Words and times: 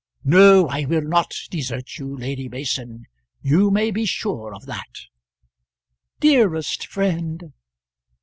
"No, 0.23 0.67
I 0.67 0.85
will 0.85 1.03
not 1.03 1.31
desert 1.51 1.99
you, 1.99 2.17
Lady 2.17 2.49
Mason; 2.49 3.05
you 3.43 3.69
may 3.69 3.91
be 3.91 4.07
sure 4.07 4.51
of 4.55 4.65
that." 4.65 4.97
"Dearest 6.19 6.87
friend!" 6.87 7.53